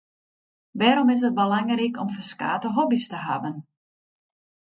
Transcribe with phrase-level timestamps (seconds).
[0.79, 3.55] Wêrom is it belangryk om ferskate hobby’s te hawwen?